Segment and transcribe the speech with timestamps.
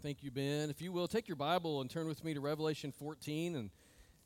[0.00, 0.70] Thank you, Ben.
[0.70, 3.56] If you will, take your Bible and turn with me to Revelation 14.
[3.56, 3.70] And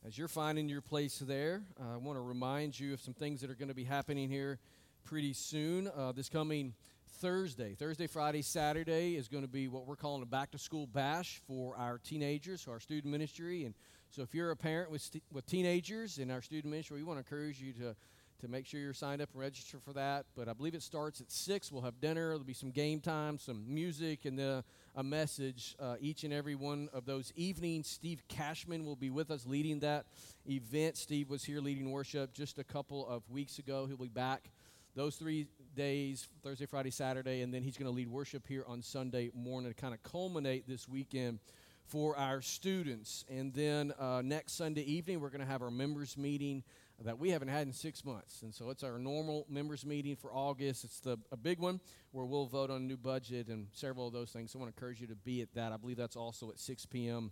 [0.07, 3.41] as you're finding your place there, uh, I want to remind you of some things
[3.41, 4.59] that are going to be happening here
[5.03, 5.89] pretty soon.
[5.97, 6.75] Uh, this coming
[7.21, 10.87] Thursday, Thursday, Friday, Saturday is going to be what we're calling a back to school
[10.87, 13.65] bash for our teenagers, our student ministry.
[13.65, 13.75] And
[14.11, 17.17] so if you're a parent with, st- with teenagers in our student ministry, we want
[17.17, 17.97] to encourage you to
[18.43, 20.27] to make sure you're signed up and register for that.
[20.35, 21.71] But I believe it starts at 6.
[21.71, 22.31] We'll have dinner.
[22.31, 24.65] There'll be some game time, some music, and then
[24.97, 27.87] a message uh, each and every one of those evenings.
[27.87, 30.07] Steve Cashman will be with us leading that
[30.45, 30.97] event.
[30.97, 33.87] Steve was here leading worship just a couple of weeks ago.
[33.87, 34.51] He'll be back
[34.97, 38.83] those three days Thursday, Friday, Saturday, and then he's going to lead worship here on
[38.83, 41.39] Sunday morning to kind of culminate this weekend
[41.87, 43.25] for our students.
[43.29, 46.65] And then uh, next Sunday evening, we're going to have our members meeting
[47.05, 48.43] that we haven't had in six months.
[48.43, 50.85] And so it's our normal members meeting for August.
[50.85, 51.81] It's the, a big one
[52.13, 54.53] where we'll vote on a new budget and several of those things.
[54.53, 55.73] So I want to encourage you to be at that.
[55.73, 57.31] I believe that's also at 6 p.m.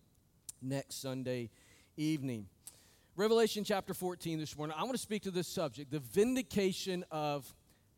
[0.61, 1.51] next Sunday
[1.97, 2.47] evening.
[3.17, 4.77] Revelation chapter 14 this morning.
[4.79, 7.53] I want to speak to this subject the vindication of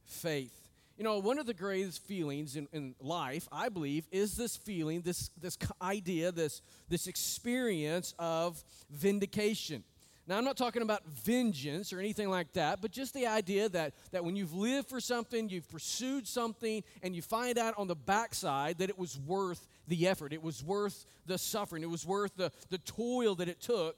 [0.05, 0.59] faith.
[0.97, 5.01] You know, one of the greatest feelings in, in life, I believe, is this feeling,
[5.01, 9.84] this, this idea, this, this experience of vindication.
[10.28, 13.95] Now, I'm not talking about vengeance or anything like that, but just the idea that,
[14.12, 17.97] that when you've lived for something, you've pursued something, and you find out on the
[17.97, 22.37] backside that it was worth the effort, it was worth the suffering, it was worth
[22.37, 23.97] the, the toil that it took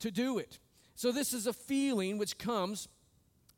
[0.00, 0.58] to do it.
[0.96, 2.88] So, this is a feeling which comes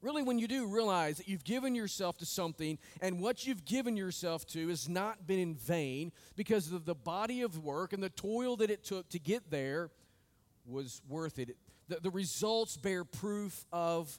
[0.03, 3.97] really when you do realize that you've given yourself to something and what you've given
[3.97, 8.11] yourself to has not been in vain because of the body of work and the
[8.11, 9.91] toil that it took to get there
[10.67, 11.57] was worth it
[11.89, 14.19] the, the results bear proof of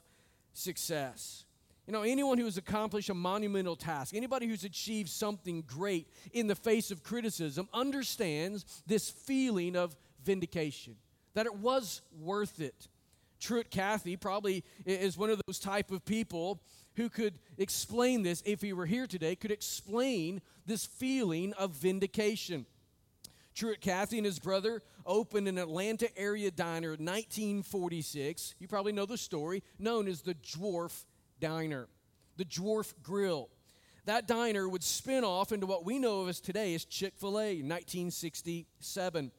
[0.52, 1.44] success.
[1.86, 6.46] You know, anyone who has accomplished a monumental task, anybody who's achieved something great in
[6.46, 10.96] the face of criticism, understands this feeling of vindication,
[11.32, 12.88] that it was worth it.
[13.40, 16.60] Truett Cathy probably is one of those type of people
[16.96, 22.66] who could explain this if he were here today, could explain this feeling of vindication.
[23.58, 28.54] Truett Cathy and his brother opened an Atlanta area diner in 1946.
[28.60, 31.06] You probably know the story, known as the Dwarf
[31.40, 31.88] Diner,
[32.36, 33.48] the Dwarf Grill.
[34.04, 37.40] That diner would spin off into what we know of as today as Chick fil
[37.40, 39.32] A in 1967.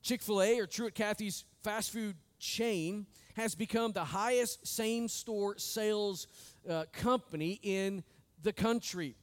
[0.00, 5.58] Chick fil A, or Truett Cathy's fast food chain, has become the highest same store
[5.58, 6.28] sales
[6.68, 8.04] uh, company in
[8.44, 9.16] the country.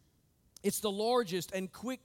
[0.64, 2.02] It's the largest and quick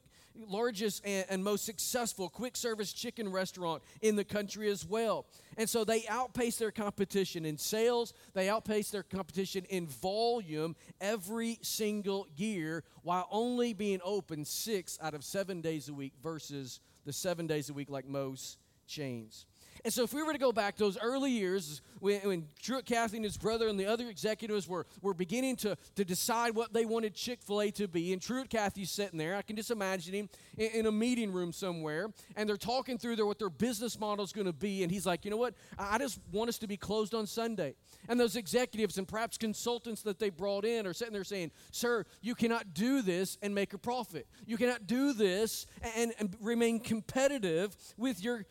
[0.46, 5.26] largest and, and, most successful quick service chicken restaurant in the country as well.
[5.56, 11.58] And so they outpace their competition in sales, they outpace their competition in volume every
[11.62, 17.12] single year while only being open six out of seven days a week versus the
[17.12, 19.46] seven days a week like most chains.
[19.84, 23.16] And so, if we were to go back those early years when, when Truett Cathy
[23.16, 26.84] and his brother and the other executives were, were beginning to, to decide what they
[26.84, 30.14] wanted Chick fil A to be, and Truett Cathy's sitting there, I can just imagine
[30.14, 30.28] him
[30.58, 34.24] in, in a meeting room somewhere, and they're talking through their, what their business model
[34.24, 34.82] is going to be.
[34.82, 35.54] And he's like, you know what?
[35.78, 37.74] I just want us to be closed on Sunday.
[38.08, 42.04] And those executives and perhaps consultants that they brought in are sitting there saying, Sir,
[42.20, 44.26] you cannot do this and make a profit.
[44.44, 45.66] You cannot do this
[45.96, 48.44] and, and remain competitive with your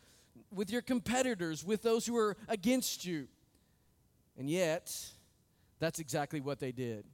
[0.54, 3.28] with your competitors, with those who are against you.
[4.38, 4.94] And yet,
[5.78, 7.04] that's exactly what they did.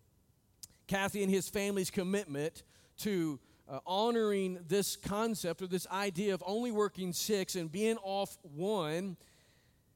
[0.87, 2.62] Cathy and his family's commitment
[2.99, 3.38] to
[3.69, 9.16] uh, honoring this concept or this idea of only working six and being off one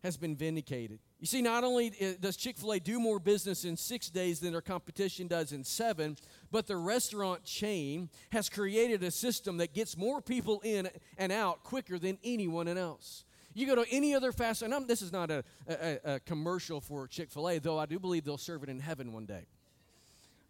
[0.02, 0.98] has been vindicated.
[1.20, 4.40] You see, not only uh, does Chick fil A do more business in six days
[4.40, 6.16] than their competition does in seven,
[6.50, 11.62] but the restaurant chain has created a system that gets more people in and out
[11.62, 13.24] quicker than anyone else.
[13.54, 16.80] You go to any other fast and I'm, this is not a, a, a commercial
[16.80, 19.46] for Chick fil A, though I do believe they'll serve it in heaven one day.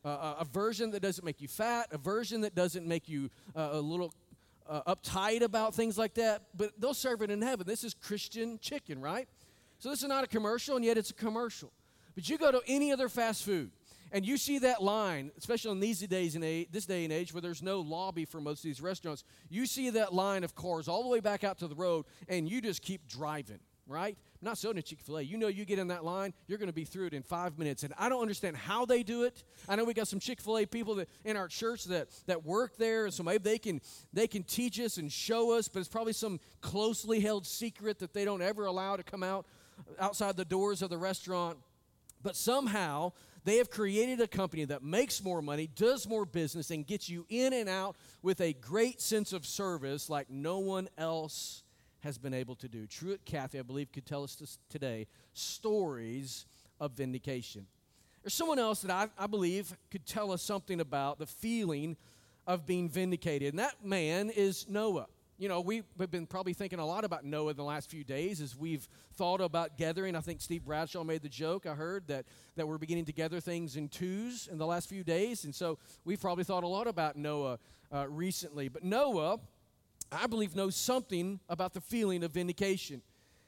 [0.05, 3.71] Uh, a version that doesn't make you fat, a version that doesn't make you uh,
[3.73, 4.13] a little
[4.69, 7.67] uh, uptight about things like that, but they'll serve it in heaven.
[7.67, 9.29] This is Christian chicken, right?
[9.79, 11.71] So this is not a commercial, and yet it's a commercial.
[12.15, 13.71] But you go to any other fast food,
[14.13, 17.41] and you see that line, especially in these days and this day and age where
[17.41, 21.03] there's no lobby for most of these restaurants, you see that line of cars all
[21.03, 24.17] the way back out to the road, and you just keep driving, right?
[24.43, 25.23] Not so in Chick fil A.
[25.23, 27.59] You know, you get in that line, you're going to be through it in five
[27.59, 27.85] minutes.
[27.85, 29.45] And I don't understand how they do it.
[29.69, 32.45] I know we got some Chick fil A people that, in our church that, that
[32.45, 33.81] work there, and so maybe they can,
[34.13, 38.13] they can teach us and show us, but it's probably some closely held secret that
[38.13, 39.47] they don't ever allow to come out
[39.99, 41.59] outside the doors of the restaurant.
[42.23, 43.13] But somehow
[43.45, 47.27] They have created a company that makes more money, does more business, and gets you
[47.29, 51.65] in and out with a great sense of service like no one else
[52.01, 52.87] has been able to do.
[52.87, 56.47] Truett Cathy, I believe, could tell us this today stories
[56.81, 57.67] of vindication.
[58.23, 61.97] There's someone else that I, I believe could tell us something about the feeling
[62.47, 65.07] of being vindicated, and that man is Noah.
[65.39, 68.41] You know, we've been probably thinking a lot about Noah in the last few days
[68.41, 70.15] as we've thought about gathering.
[70.15, 73.41] I think Steve Bradshaw made the joke, I heard, that, that we're beginning to gather
[73.41, 75.45] things in twos in the last few days.
[75.45, 77.59] And so we've probably thought a lot about Noah
[77.93, 78.69] uh, recently.
[78.69, 79.41] But Noah,
[80.13, 83.03] I believe, knows something about the feeling of vindication.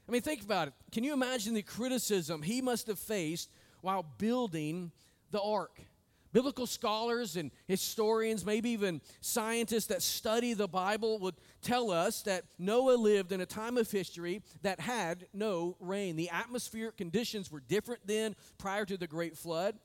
[0.08, 0.75] I mean, think about it.
[0.90, 3.50] Can you imagine the criticism he must have faced
[3.82, 4.90] while building
[5.30, 5.80] the ark?
[6.34, 12.42] Biblical scholars and historians, maybe even scientists that study the Bible, would tell us that
[12.58, 16.16] Noah lived in a time of history that had no rain.
[16.16, 19.76] The atmospheric conditions were different then, prior to the Great Flood.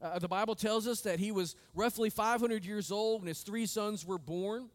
[0.00, 3.66] Uh, the Bible tells us that he was roughly 500 years old when his three
[3.66, 4.68] sons were born.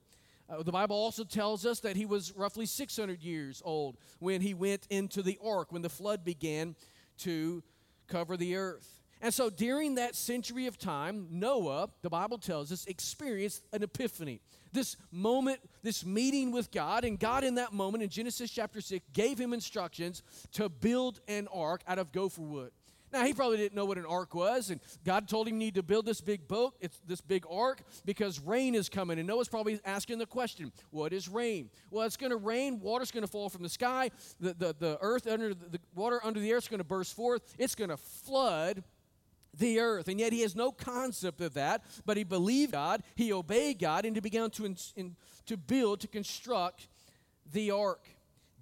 [0.49, 4.53] Uh, the Bible also tells us that he was roughly 600 years old when he
[4.53, 6.75] went into the ark, when the flood began
[7.19, 7.63] to
[8.07, 9.02] cover the earth.
[9.23, 14.41] And so during that century of time, Noah, the Bible tells us, experienced an epiphany.
[14.73, 19.05] This moment, this meeting with God, and God in that moment in Genesis chapter 6
[19.13, 22.71] gave him instructions to build an ark out of gopher wood.
[23.13, 25.75] Now, he probably didn't know what an ark was, and God told him, you need
[25.75, 29.19] to build this big boat, it's this big ark, because rain is coming.
[29.19, 31.69] And Noah's probably asking the question, what is rain?
[31.91, 34.09] Well, it's going to rain, water's going to fall from the sky,
[34.39, 37.15] the, the, the earth under the, the water under the earth is going to burst
[37.15, 38.83] forth, it's going to flood
[39.57, 40.07] the earth.
[40.07, 44.05] And yet he has no concept of that, but he believed God, he obeyed God,
[44.05, 45.15] and he began to, in, in,
[45.45, 46.87] to build, to construct
[47.51, 48.07] the ark.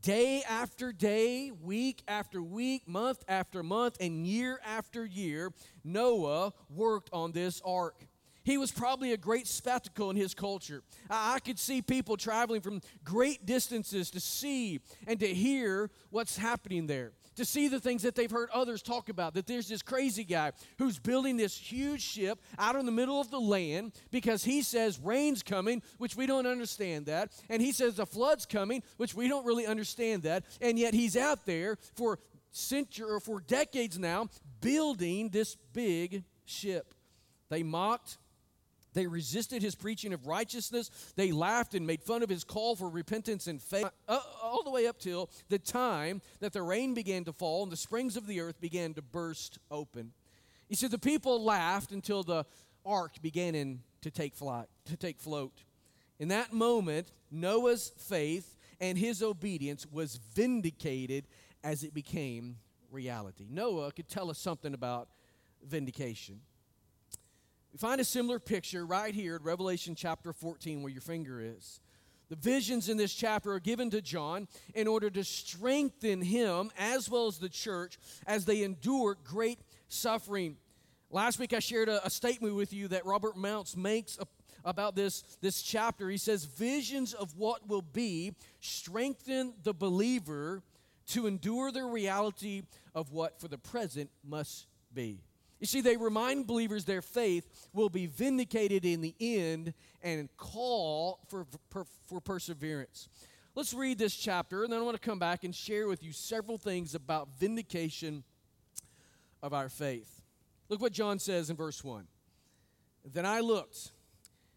[0.02, 5.54] Day after day, week after week, month after month, and year after year,
[5.84, 8.08] Noah worked on this ark.
[8.44, 10.82] He was probably a great spectacle in his culture.
[11.10, 16.38] I, I could see people traveling from great distances to see and to hear what's
[16.38, 17.12] happening there
[17.42, 19.34] to see the things that they've heard others talk about.
[19.34, 23.32] That there's this crazy guy who's building this huge ship out in the middle of
[23.32, 27.32] the land because he says rain's coming, which we don't understand that.
[27.50, 30.46] And he says the flood's coming, which we don't really understand that.
[30.62, 32.20] And yet he's out there for
[32.52, 34.28] century or for decades now
[34.60, 36.94] building this big ship.
[37.50, 38.20] They mocked
[38.94, 40.90] they resisted his preaching of righteousness.
[41.16, 44.72] They laughed and made fun of his call for repentance and faith, uh, all the
[44.72, 48.28] way up till the time that the rain began to fall and the springs of
[48.28, 50.12] the earth began to burst open.
[50.68, 52.46] He said the people laughed until the
[52.86, 55.64] ark began in, to take flight, to take float.
[56.20, 61.28] In that moment, Noah's faith and his obedience was vindicated
[61.64, 62.58] as it became
[62.90, 63.48] reality.
[63.50, 65.10] Noah could tell us something about
[65.64, 66.42] vindication.
[67.72, 71.80] We find a similar picture right here in Revelation chapter 14, where your finger is.
[72.30, 77.10] The visions in this chapter are given to John in order to strengthen him as
[77.10, 80.58] well as the church as they endure great suffering.
[81.10, 84.28] Last week I shared a, a statement with you that Robert Mounce makes a,
[84.64, 86.10] about this, this chapter.
[86.10, 90.62] He says, Visions of what will be strengthen the believer
[91.08, 92.64] to endure the reality
[92.96, 95.20] of what for the present must be.
[95.62, 101.20] You see, they remind believers their faith will be vindicated in the end and call
[101.30, 103.08] for, for, for perseverance.
[103.54, 106.14] Let's read this chapter, and then I want to come back and share with you
[106.14, 108.24] several things about vindication
[109.44, 110.24] of our faith.
[110.68, 112.08] Look what John says in verse 1.
[113.06, 113.92] Then I looked,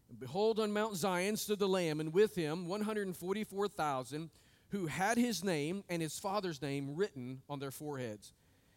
[0.09, 4.31] and behold, on Mount Zion stood the Lamb, and with him 144,000
[4.69, 8.33] who had his name and his father's name written on their foreheads.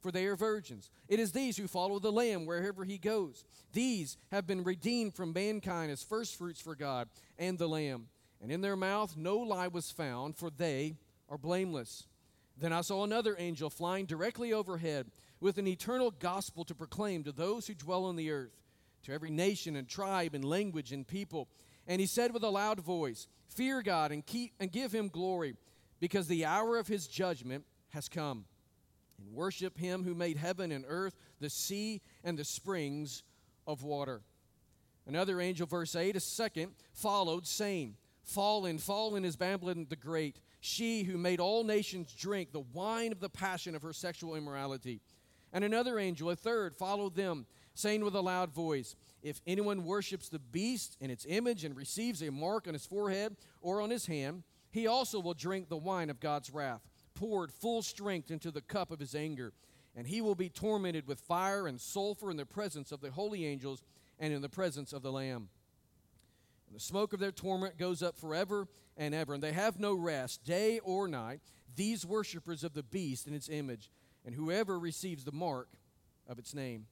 [0.00, 0.90] for they are virgins.
[1.08, 3.44] It is these who follow the Lamb wherever he goes.
[3.72, 8.08] These have been redeemed from mankind as firstfruits for God and the Lamb.
[8.42, 10.96] And in their mouth no lie was found, for they
[11.28, 12.06] are blameless.
[12.56, 17.32] Then I saw another angel flying directly overhead with an eternal gospel to proclaim to
[17.32, 18.52] those who dwell on the earth,
[19.04, 21.48] to every nation and tribe and language and people.
[21.86, 25.56] And he said with a loud voice, Fear God and keep and give him glory,
[26.00, 28.44] because the hour of his judgment has come
[29.20, 33.22] and worship him who made heaven and earth, the sea, and the springs
[33.66, 34.22] of water.
[35.06, 41.02] Another angel, verse 8, a second, followed, saying, Fallen, fallen is Babylon the Great, she
[41.02, 45.00] who made all nations drink the wine of the passion of her sexual immorality.
[45.52, 50.28] And another angel, a third, followed them, saying with a loud voice, If anyone worships
[50.28, 54.06] the beast in its image and receives a mark on his forehead or on his
[54.06, 58.60] hand, he also will drink the wine of God's wrath, poured full strength into the
[58.60, 59.52] cup of his anger.
[59.96, 63.44] And he will be tormented with fire and sulfur in the presence of the holy
[63.44, 63.82] angels
[64.18, 65.48] and in the presence of the Lamb.
[66.68, 69.94] And the smoke of their torment goes up forever and ever, and they have no
[69.94, 71.40] rest, day or night,
[71.74, 73.90] these worshippers of the beast and its image,
[74.24, 75.68] and whoever receives the mark
[76.28, 76.86] of its name.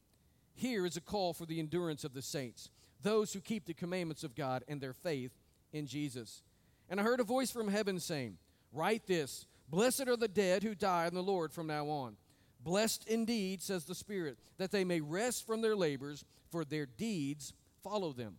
[0.54, 2.70] Here is a call for the endurance of the saints,
[3.02, 5.38] those who keep the commandments of God and their faith
[5.72, 6.42] in Jesus.
[6.88, 8.38] And I heard a voice from heaven saying,
[8.72, 12.16] Write this Blessed are the dead who die in the Lord from now on.
[12.64, 17.52] Blessed indeed, says the Spirit, that they may rest from their labors, for their deeds
[17.82, 18.36] follow them.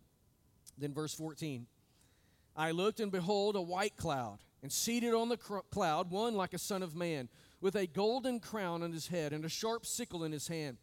[0.76, 1.66] Then, verse 14
[2.56, 6.58] I looked, and behold, a white cloud, and seated on the cloud, one like a
[6.58, 7.28] son of man,
[7.60, 10.78] with a golden crown on his head, and a sharp sickle in his hand.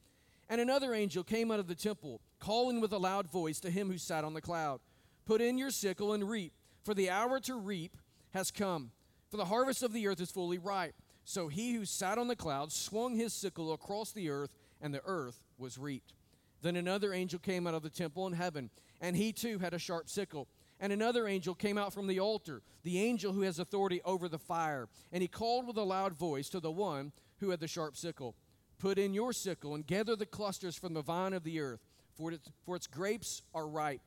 [0.49, 3.91] And another angel came out of the temple, calling with a loud voice to him
[3.91, 4.79] who sat on the cloud
[5.25, 7.97] Put in your sickle and reap, for the hour to reap
[8.31, 8.91] has come,
[9.29, 10.95] for the harvest of the earth is fully ripe.
[11.23, 15.01] So he who sat on the cloud swung his sickle across the earth, and the
[15.05, 16.13] earth was reaped.
[16.61, 18.69] Then another angel came out of the temple in heaven,
[19.01, 20.47] and he too had a sharp sickle.
[20.79, 24.37] And another angel came out from the altar, the angel who has authority over the
[24.37, 24.87] fire.
[25.11, 28.35] And he called with a loud voice to the one who had the sharp sickle
[28.79, 31.79] Put in your sickle and gather the clusters from the vine of the earth,
[32.15, 34.06] for its, for its grapes are ripe.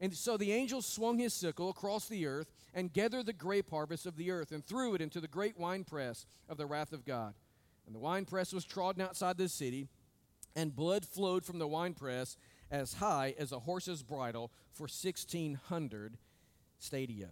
[0.00, 4.06] And so the angel swung his sickle across the earth and gathered the grape harvest
[4.06, 7.34] of the earth and threw it into the great winepress of the wrath of God.
[7.86, 9.88] And the winepress was trodden outside the city,
[10.56, 12.36] and blood flowed from the winepress
[12.70, 16.16] as high as a horse's bridle for 1,600
[16.78, 17.30] stadia.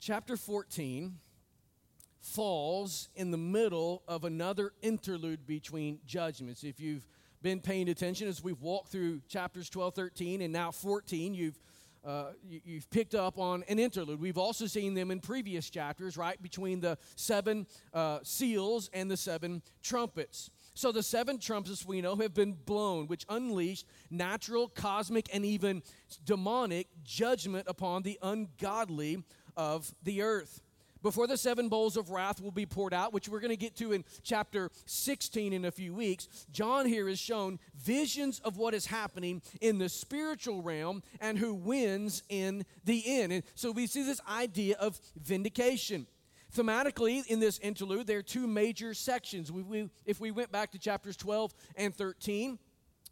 [0.00, 1.18] Chapter 14
[2.28, 6.62] falls in the middle of another interlude between judgments.
[6.62, 7.06] If you've
[7.42, 11.58] been paying attention as we've walked through chapters 12, 13, and now 14, you've
[12.06, 14.20] uh, you, have picked up on an interlude.
[14.20, 19.16] We've also seen them in previous chapters, right, between the seven uh, seals and the
[19.16, 20.48] seven trumpets.
[20.74, 25.82] So the seven trumpets we know have been blown, which unleashed natural, cosmic, and even
[26.24, 29.24] demonic judgment upon the ungodly
[29.56, 30.62] of the earth
[31.02, 33.76] before the seven bowls of wrath will be poured out, which we're going to get
[33.76, 38.74] to in chapter 16 in a few weeks, John here is shown visions of what
[38.74, 43.32] is happening in the spiritual realm and who wins in the end.
[43.32, 46.06] And so we see this idea of vindication.
[46.56, 49.52] Thematically, in this interlude, there are two major sections.
[49.52, 52.58] We, we, if we went back to chapters 12 and 13,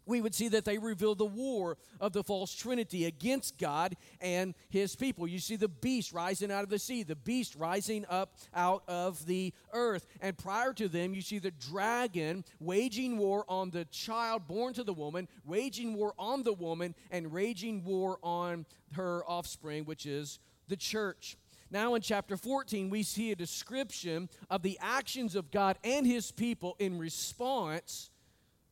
[0.06, 4.54] we would see that they reveal the war of the false trinity against God and
[4.70, 5.26] his people.
[5.26, 9.26] You see the beast rising out of the sea, the beast rising up out of
[9.26, 10.06] the earth.
[10.20, 14.84] And prior to them, you see the dragon waging war on the child born to
[14.84, 20.38] the woman, waging war on the woman, and raging war on her offspring, which is
[20.68, 21.36] the church.
[21.70, 26.30] Now, in chapter 14, we see a description of the actions of God and his
[26.30, 28.10] people in response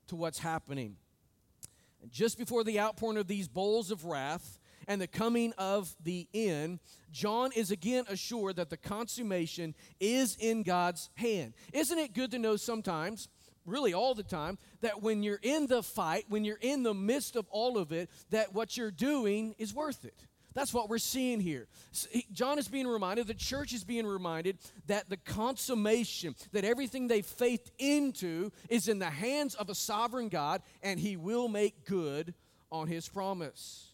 [0.07, 0.97] to what's happening.
[2.11, 6.81] Just before the outpouring of these bowls of wrath and the coming of the end,
[7.11, 11.55] John is again assured that the consummation is in God's hand.
[11.73, 13.29] Isn't it good to know sometimes?
[13.67, 17.35] Really, all the time, that when you're in the fight, when you're in the midst
[17.35, 20.27] of all of it, that what you're doing is worth it.
[20.55, 21.67] That's what we're seeing here.
[22.33, 27.23] John is being reminded, the church is being reminded that the consummation, that everything they
[27.23, 32.35] faith into is in the hands of a sovereign God, and he will make good
[32.71, 33.91] on his promise.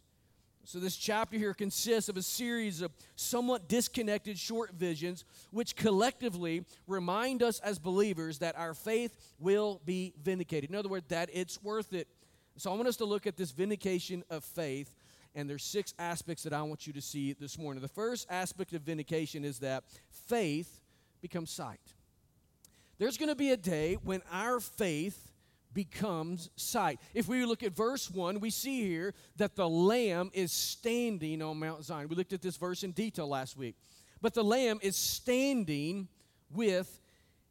[0.64, 6.64] So, this chapter here consists of a series of somewhat disconnected short visions, which collectively
[6.86, 10.70] remind us as believers that our faith will be vindicated.
[10.70, 12.06] In other words, that it's worth it.
[12.56, 14.92] So, I want us to look at this vindication of faith
[15.34, 17.82] and there's six aspects that I want you to see this morning.
[17.82, 19.84] The first aspect of vindication is that
[20.28, 20.80] faith
[21.20, 21.80] becomes sight.
[22.98, 25.30] There's going to be a day when our faith
[25.72, 27.00] becomes sight.
[27.14, 31.58] If we look at verse 1, we see here that the Lamb is standing on
[31.58, 32.08] Mount Zion.
[32.08, 33.76] We looked at this verse in detail last week.
[34.20, 36.08] But the Lamb is standing
[36.52, 37.00] with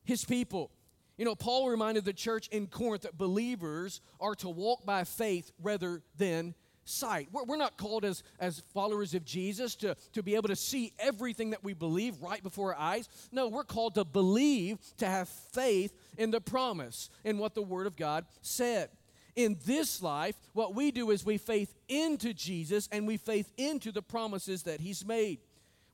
[0.04, 0.72] his people.
[1.18, 5.52] You know, Paul reminded the church in Corinth that believers are to walk by faith
[5.62, 6.54] rather than
[6.90, 7.30] sight.
[7.32, 10.94] We're, we're not called as, as followers of Jesus to, to be able to see
[11.00, 13.08] everything that we believe right before our eyes.
[13.32, 17.88] No, we're called to believe, to have faith in the promise, in what the Word
[17.88, 18.90] of God said.
[19.36, 23.92] in this life, what we do is we faith into Jesus and we faith into
[23.92, 25.40] the promises that He's made.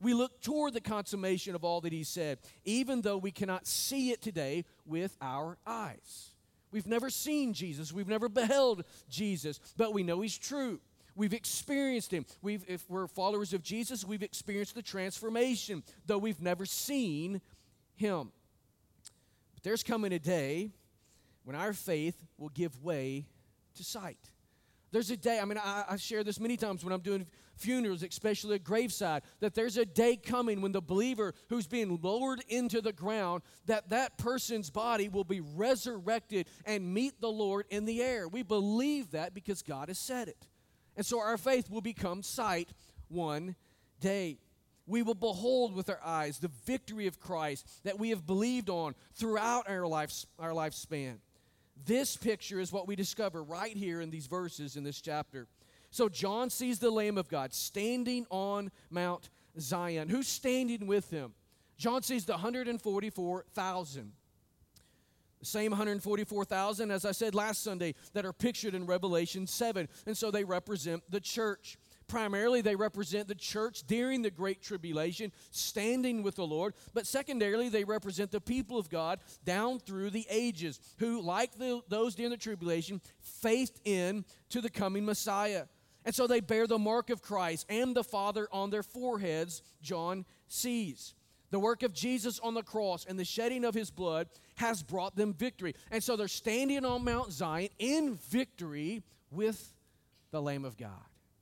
[0.02, 4.12] We look toward the consummation of all that He said, even though we cannot see
[4.12, 6.32] it today with our eyes.
[6.72, 10.80] We've never seen Jesus, we've never beheld Jesus, but we know He's true.
[11.16, 12.26] We've experienced Him.
[12.42, 17.40] We've, if we're followers of Jesus, we've experienced the transformation, though we've never seen
[17.96, 18.32] Him.
[19.54, 20.72] But there's coming a day
[21.46, 23.28] when our faith will give way
[23.76, 24.18] to sight.
[24.92, 28.04] There's a day, I mean, I, I, share this many times when I'm doing funerals,
[28.04, 32.82] especially at graveside, that there's a day coming when the believer who's being lowered into
[32.82, 38.02] the ground, that that person's body will be resurrected and meet the Lord in the
[38.02, 38.28] air.
[38.28, 40.48] We believe that because God has said it.
[40.96, 42.70] And so our faith will become sight
[43.08, 43.56] one
[44.00, 44.38] day.
[44.88, 48.94] We will behold with our eyes the victory of Christ that we have believed on
[49.16, 51.18] throughout our, life, our lifespan.
[51.86, 55.48] This picture is what we discover right here in these verses in this chapter.
[55.96, 60.10] So John sees the Lamb of God standing on Mount Zion.
[60.10, 61.34] Who's standing with him?
[61.78, 64.12] John sees the 144,000.
[65.40, 69.88] The same 144,000, as I said last Sunday, that are pictured in Revelation 7.
[70.06, 71.78] And so they represent the church.
[72.08, 76.74] Primarily, they represent the church during the Great Tribulation, standing with the Lord.
[76.94, 81.80] But secondarily, they represent the people of God down through the ages, who, like the,
[81.88, 85.68] those during the tribulation, faced in to the coming Messiah.
[86.06, 90.26] And so they bear the mark of Christ and the Father on their foreheads, John
[90.48, 91.16] sees.
[91.52, 95.16] The work of Jesus on the cross and the shedding of his blood has brought
[95.16, 95.74] them victory.
[95.90, 99.74] And so they're standing on Mount Zion in victory with
[100.32, 100.92] the Lamb of God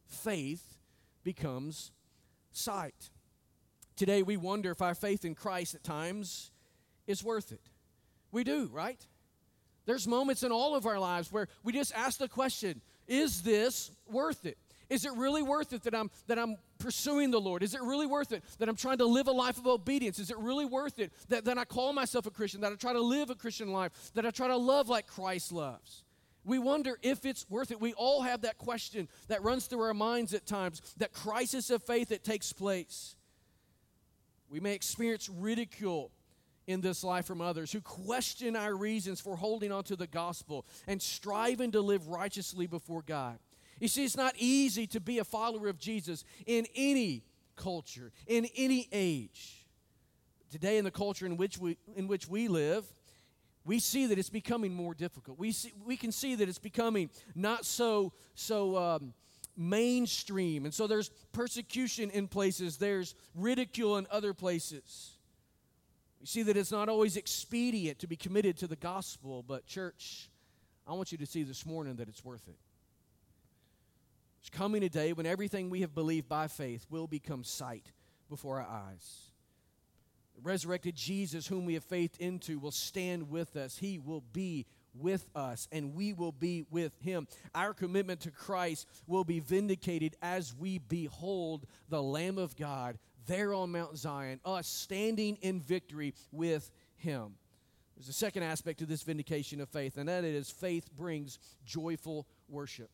[0.05, 0.77] faith
[1.23, 1.91] becomes
[2.51, 3.09] sight.
[3.95, 6.51] Today, we wonder if our faith in Christ at times
[7.07, 7.69] is worth it.
[8.31, 9.03] We do, right?
[9.85, 13.91] There's moments in all of our lives where we just ask the question Is this
[14.07, 14.57] worth it?
[14.89, 17.63] Is it really worth it that I'm, that I'm pursuing the Lord?
[17.63, 20.19] Is it really worth it that I'm trying to live a life of obedience?
[20.19, 22.93] Is it really worth it that, that I call myself a Christian, that I try
[22.93, 26.03] to live a Christian life, that I try to love like Christ loves?
[26.45, 27.79] We wonder if it's worth it.
[27.79, 31.81] We all have that question that runs through our minds at times, that crisis of
[31.81, 33.15] faith that takes place.
[34.49, 36.11] We may experience ridicule
[36.67, 40.65] in this life from others who question our reasons for holding on to the gospel
[40.87, 43.37] and striving to live righteously before God.
[43.79, 47.23] You see, it's not easy to be a follower of Jesus in any
[47.55, 49.65] culture, in any age.
[50.51, 52.85] Today, in the culture in which we, in which we live,
[53.65, 55.39] we see that it's becoming more difficult.
[55.39, 59.13] We, see, we can see that it's becoming not so, so um,
[59.55, 60.65] mainstream.
[60.65, 65.12] And so there's persecution in places, there's ridicule in other places.
[66.23, 70.29] We see that it's not always expedient to be committed to the gospel, but, church,
[70.87, 72.55] I want you to see this morning that it's worth it.
[74.39, 77.91] There's coming a day when everything we have believed by faith will become sight
[78.29, 79.33] before our eyes
[80.41, 83.77] resurrected Jesus, whom we have faith into, will stand with us.
[83.77, 87.27] He will be with us, and we will be with him.
[87.55, 93.53] Our commitment to Christ will be vindicated as we behold the Lamb of God there
[93.53, 97.35] on Mount Zion, us standing in victory with him.
[97.95, 102.27] There's a second aspect to this vindication of faith, and that is faith brings joyful
[102.49, 102.89] worship.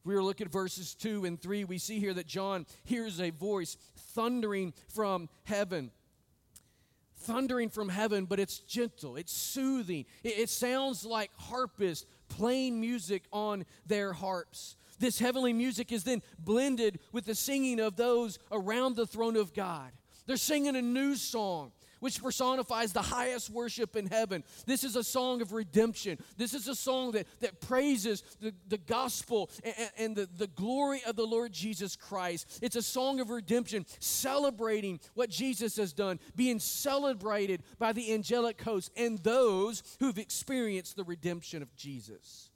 [0.00, 3.20] If we were looking at verses 2 and 3, we see here that John hears
[3.20, 5.90] a voice thundering from heaven
[7.24, 10.04] thundering from heaven, but it's gentle, it's soothing.
[10.22, 14.76] It, it sounds like harpists playing music on their harps.
[15.04, 19.52] This heavenly music is then blended with the singing of those around the throne of
[19.52, 19.90] God.
[20.24, 24.44] They're singing a new song which personifies the highest worship in heaven.
[24.64, 26.16] This is a song of redemption.
[26.38, 31.02] This is a song that, that praises the, the gospel and, and the, the glory
[31.06, 32.60] of the Lord Jesus Christ.
[32.62, 38.62] It's a song of redemption, celebrating what Jesus has done, being celebrated by the angelic
[38.62, 42.48] host and those who've experienced the redemption of Jesus.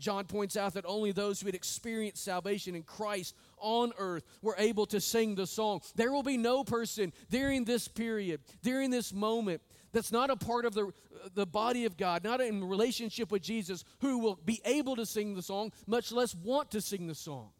[0.00, 4.56] John points out that only those who had experienced salvation in Christ on earth were
[4.58, 5.80] able to sing the song.
[5.94, 10.64] There will be no person during this period, during this moment, that's not a part
[10.64, 10.92] of the,
[11.34, 15.34] the body of God, not in relationship with Jesus, who will be able to sing
[15.34, 17.50] the song, much less want to sing the song.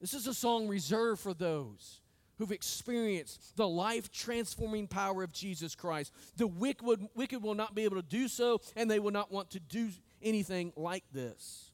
[0.00, 2.00] This is a song reserved for those
[2.36, 6.12] who've experienced the life transforming power of Jesus Christ.
[6.36, 9.50] The wicked, wicked will not be able to do so, and they will not want
[9.50, 9.90] to do
[10.22, 11.70] anything like this.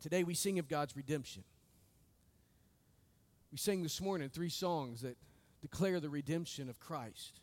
[0.00, 1.44] Today we sing of God's redemption.
[3.52, 5.16] We sang this morning three songs that
[5.60, 7.40] declare the redemption of Christ.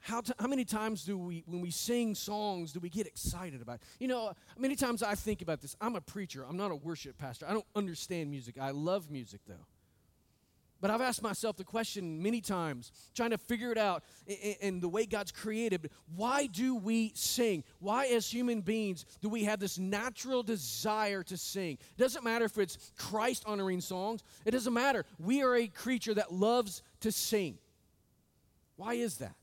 [0.00, 3.60] how, t- how many times do we, when we sing songs, do we get excited
[3.60, 3.80] about it?
[3.98, 5.76] You know, many times I think about this.
[5.80, 7.46] I'm a preacher, I'm not a worship pastor.
[7.48, 8.56] I don't understand music.
[8.58, 9.66] I love music, though.
[10.80, 14.04] But I've asked myself the question many times, trying to figure it out
[14.60, 15.90] in, the way God's created.
[16.14, 17.64] Why do we sing?
[17.78, 21.78] Why, as human beings, do we have this natural desire to sing?
[21.80, 25.06] It doesn't matter if it's Christ honoring songs, it doesn't matter.
[25.18, 27.58] We are a creature that loves to sing.
[28.76, 29.34] Why is that?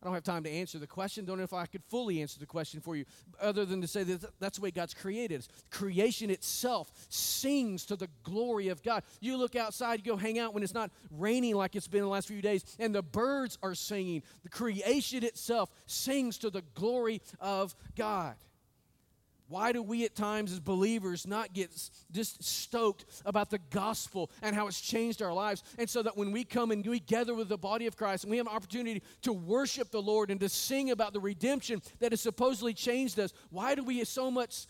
[0.00, 1.24] I don't have time to answer the question.
[1.24, 3.04] Don't know if I could fully answer the question for you,
[3.40, 5.48] other than to say that that's the way God's created us.
[5.70, 9.02] Creation itself sings to the glory of God.
[9.20, 12.08] You look outside, you go hang out when it's not raining like it's been the
[12.08, 14.22] last few days, and the birds are singing.
[14.44, 18.36] The creation itself sings to the glory of God.
[19.48, 21.70] Why do we at times as believers not get
[22.12, 25.62] just stoked about the gospel and how it's changed our lives?
[25.78, 28.30] And so that when we come and we gather with the body of Christ and
[28.30, 32.12] we have an opportunity to worship the Lord and to sing about the redemption that
[32.12, 34.66] has supposedly changed us, why do we so much,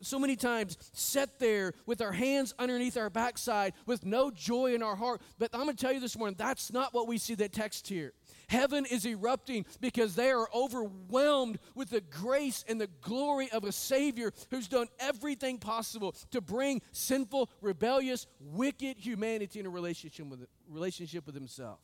[0.00, 4.82] so many times sit there with our hands underneath our backside with no joy in
[4.82, 5.22] our heart?
[5.38, 7.86] But I'm going to tell you this morning, that's not what we see that text
[7.86, 8.12] here.
[8.48, 13.72] Heaven is erupting because they are overwhelmed with the grace and the glory of a
[13.72, 20.46] Savior who's done everything possible to bring sinful, rebellious, wicked humanity in a relationship with,
[20.68, 21.80] relationship with Himself.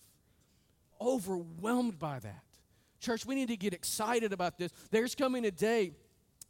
[1.00, 2.44] Overwhelmed by that.
[3.00, 4.70] Church, we need to get excited about this.
[4.92, 5.92] There's coming a day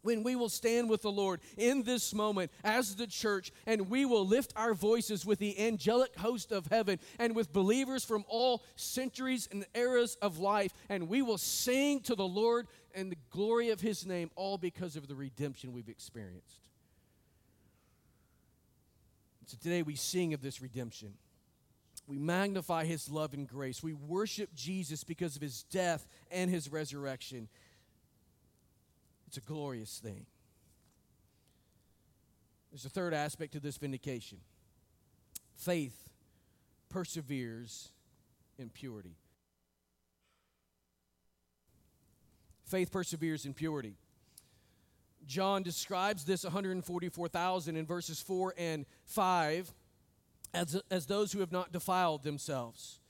[0.03, 4.05] when we will stand with the Lord in this moment as the church and we
[4.05, 8.63] will lift our voices with the angelic host of heaven and with believers from all
[8.77, 13.71] centuries and eras of life and we will sing to the Lord and the glory
[13.71, 16.69] of his name all because of the redemption we've experienced.
[19.47, 21.15] So today we sing of this redemption.
[22.07, 23.83] We magnify his love and grace.
[23.83, 27.49] We worship Jesus because of his death and his resurrection.
[29.33, 30.27] It's a glorious thing.
[32.71, 34.41] There's a third aspect to this vindication
[35.57, 36.11] faith
[36.91, 37.93] perseveres
[38.59, 39.17] in purity.
[42.67, 43.95] Faith perseveres in purity.
[45.25, 49.73] John describes this 144,000 in verses 4 and 5
[50.53, 53.01] as, as those who have not defiled themselves.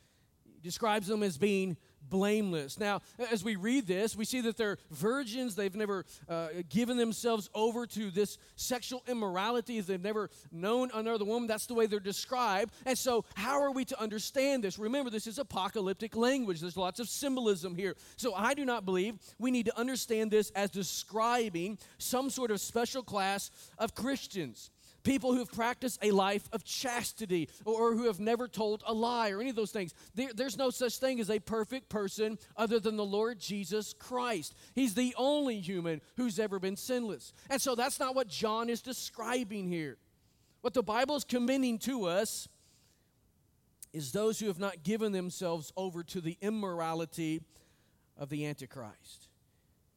[0.44, 1.76] He describes them as being
[2.08, 2.78] blameless.
[2.78, 5.54] Now, as we read this, we see that they're virgins.
[5.54, 9.80] They've never uh, given themselves over to this sexual immorality.
[9.80, 11.46] They've never known another woman.
[11.48, 12.74] That's the way they're described.
[12.86, 14.78] And so, how are we to understand this?
[14.78, 16.60] Remember, this is apocalyptic language.
[16.60, 17.96] There's lots of symbolism here.
[18.16, 22.60] So, I do not believe we need to understand this as describing some sort of
[22.60, 24.70] special class of Christians
[25.02, 29.40] people who've practiced a life of chastity or who have never told a lie or
[29.40, 29.94] any of those things.
[30.14, 34.54] There, there's no such thing as a perfect person other than the Lord Jesus Christ.
[34.74, 37.32] He's the only human who's ever been sinless.
[37.50, 39.98] And so that's not what John is describing here.
[40.60, 42.48] What the Bible is commending to us
[43.92, 47.42] is those who have not given themselves over to the immorality
[48.16, 49.28] of the Antichrist.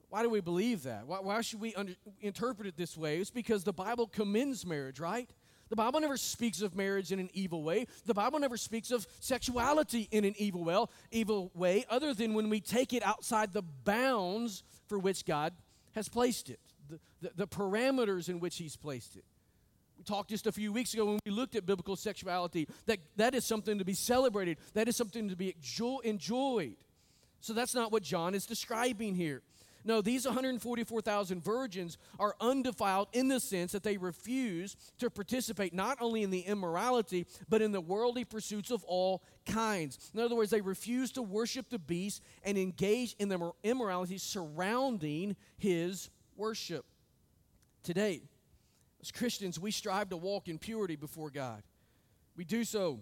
[0.10, 1.08] Why do we believe that?
[1.08, 3.18] Why, why should we under, interpret it this way?
[3.18, 5.30] It's because the Bible commends marriage, right?
[5.70, 7.88] The Bible never speaks of marriage in an evil way.
[8.06, 12.50] The Bible never speaks of sexuality in an evil way, evil way other than when
[12.50, 15.54] we take it outside the bounds for which God
[15.96, 19.24] has placed it, the, the, the parameters in which He's placed it.
[19.98, 23.34] We talked just a few weeks ago when we looked at biblical sexuality that that
[23.34, 25.56] is something to be celebrated, that is something to be
[26.04, 26.76] enjoyed.
[27.40, 29.42] So that's not what John is describing here.
[29.88, 36.00] No, these 144,000 virgins are undefiled in the sense that they refuse to participate not
[36.02, 40.00] only in the immorality, but in the worldly pursuits of all kinds.
[40.12, 45.36] In other words, they refuse to worship the beast and engage in the immorality surrounding
[45.56, 46.84] his worship.
[47.84, 48.24] Today,
[49.04, 51.62] as Christians, we strive to walk in purity before God.
[52.36, 53.02] We do so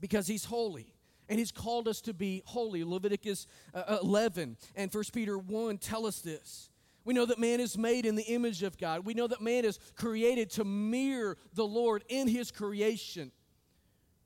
[0.00, 0.94] because he's holy
[1.30, 2.82] and he's called us to be holy.
[2.82, 6.68] Leviticus uh, 11 and 1 Peter 1 tell us this.
[7.04, 9.06] We know that man is made in the image of God.
[9.06, 13.30] We know that man is created to mirror the Lord in his creation,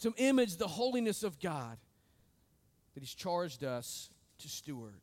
[0.01, 1.77] to image the holiness of God
[2.95, 5.01] that he's charged us to steward.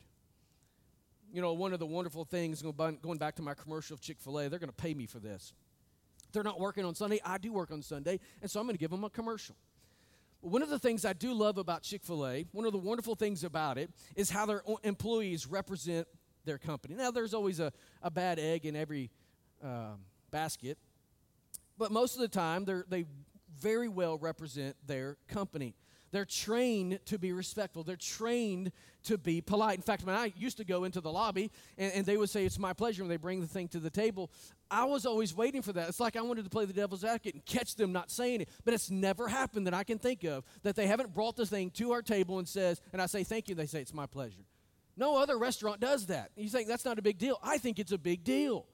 [1.31, 4.39] You know, one of the wonderful things, going back to my commercial of Chick fil
[4.39, 5.53] A, they're going to pay me for this.
[6.33, 7.19] They're not working on Sunday.
[7.23, 9.55] I do work on Sunday, and so I'm going to give them a commercial.
[10.41, 13.15] One of the things I do love about Chick fil A, one of the wonderful
[13.15, 16.07] things about it, is how their employees represent
[16.45, 16.95] their company.
[16.95, 19.11] Now, there's always a, a bad egg in every
[19.63, 19.99] um,
[20.31, 20.79] basket,
[21.77, 23.05] but most of the time, they
[23.59, 25.75] very well represent their company.
[26.11, 27.83] They're trained to be respectful.
[27.83, 28.71] They're trained
[29.03, 29.77] to be polite.
[29.77, 32.45] In fact, when I used to go into the lobby and, and, they would say,
[32.45, 34.29] It's my pleasure, when they bring the thing to the table,
[34.69, 35.89] I was always waiting for that.
[35.89, 38.49] It's like I wanted to play the devil's advocate and catch them not saying it.
[38.63, 41.71] But it's never happened that I can think of that they haven't brought the thing
[41.71, 43.55] to our table and says, and I say, Thank you.
[43.55, 44.43] They say, It's my pleasure.
[44.97, 46.31] No other restaurant does that.
[46.35, 47.39] You think that's not a big deal.
[47.41, 48.65] I think it's a big deal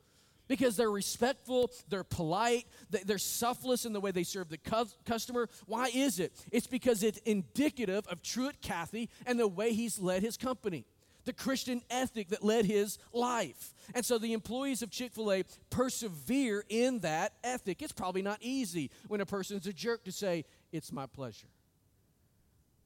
[0.47, 4.59] because they're respectful, they're polite, they're selfless in the way they serve the
[5.05, 5.49] customer.
[5.65, 6.33] Why is it?
[6.51, 10.85] It's because it's indicative of Truett Cathy and the way he's led his company,
[11.25, 13.73] the Christian ethic that led his life.
[13.93, 17.81] And so the employees of Chick fil A persevere in that ethic.
[17.81, 21.47] It's probably not easy when a person's a jerk to say, It's my pleasure.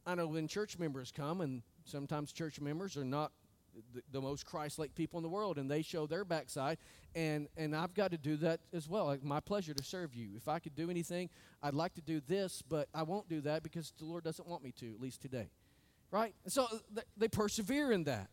[0.05, 3.31] I know when church members come, and sometimes church members are not
[3.93, 6.77] the, the most Christ-like people in the world, and they show their backside,
[7.15, 9.05] and and I've got to do that as well.
[9.05, 10.29] Like my pleasure to serve you.
[10.35, 11.29] If I could do anything,
[11.61, 14.63] I'd like to do this, but I won't do that because the Lord doesn't want
[14.63, 15.49] me to, at least today,
[16.11, 16.33] right?
[16.43, 18.27] And so uh, th- they persevere in that.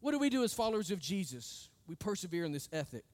[0.00, 1.70] What do we do as followers of Jesus?
[1.86, 3.04] We persevere in this ethic,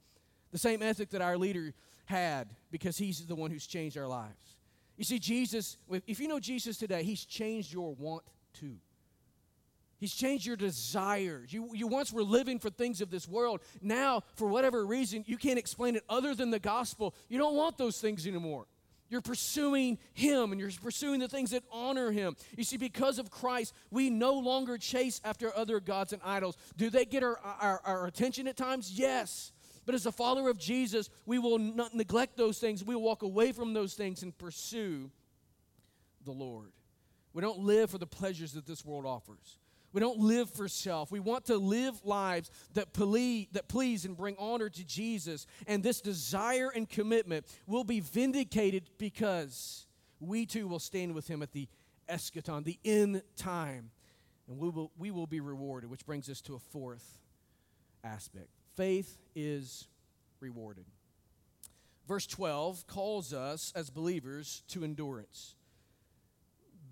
[0.51, 1.75] the same ethic that our leader
[2.07, 4.57] had, because he's the one who's changed our lives.
[4.97, 5.79] You see, Jesus.
[6.07, 8.25] If you know Jesus today, He's changed your want
[8.61, 8.77] to.
[10.03, 11.53] He's changed your desires.
[11.53, 13.61] You, you once were living for things of this world.
[13.81, 17.15] Now, for whatever reason, you can't explain it other than the gospel.
[17.29, 18.67] You don't want those things anymore.
[19.09, 22.35] You're pursuing Him and you're pursuing the things that honor Him.
[22.57, 26.57] You see, because of Christ, we no longer chase after other gods and idols.
[26.77, 28.91] Do they get our, our, our attention at times?
[28.99, 29.53] Yes.
[29.87, 32.83] But as a follower of Jesus, we will not neglect those things.
[32.83, 35.13] We will walk away from those things and pursue
[36.25, 36.73] the Lord.
[37.33, 39.61] We don't live for the pleasures that this world offers.
[39.93, 41.13] We don't live for self.
[41.13, 45.47] We want to live lives that please, that please and bring honor to Jesus.
[45.67, 49.87] And this desire and commitment will be vindicated because
[50.19, 51.69] we too will stand with him at the
[52.09, 53.91] eschaton, the end time.
[54.49, 57.21] And we will, we will be rewarded, which brings us to a fourth
[58.03, 58.49] aspect.
[58.77, 59.89] Faith is
[60.41, 60.87] rewarded.
[62.09, 65.55] Verse 12 calls us as believers to endurance.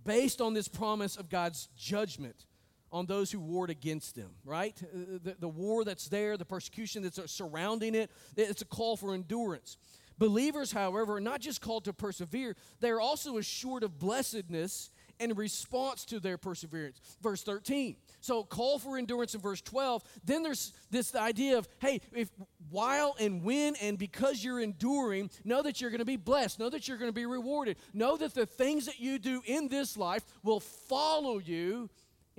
[0.05, 2.47] Based on this promise of God's judgment
[2.93, 4.77] on those who warred against them, right?
[4.83, 9.15] Uh, the, the war that's there, the persecution that's surrounding it, it's a call for
[9.15, 9.77] endurance.
[10.19, 16.05] Believers, however, are not just called to persevere, they're also assured of blessedness in response
[16.07, 17.01] to their perseverance.
[17.23, 17.97] Verse 13.
[18.21, 20.03] So call for endurance in verse 12.
[20.25, 22.31] Then there's this idea of, hey, if
[22.71, 26.59] while and when and because you're enduring, know that you're going to be blessed.
[26.59, 27.77] Know that you're going to be rewarded.
[27.93, 31.91] Know that the things that you do in this life will follow you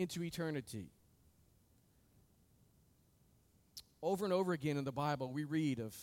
[0.02, 0.92] into eternity.
[4.04, 5.96] Over and over again in the Bible, we read of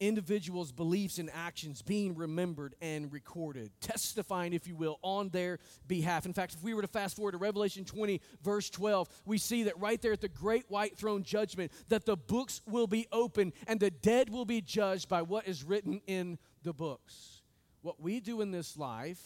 [0.00, 6.24] individuals' beliefs and actions being remembered and recorded, testifying, if you will, on their behalf.
[6.24, 9.64] In fact, if we were to fast forward to Revelation 20, verse 12, we see
[9.64, 13.52] that right there at the great white throne judgment, that the books will be opened
[13.66, 17.42] and the dead will be judged by what is written in the books.
[17.82, 19.20] What we do in this life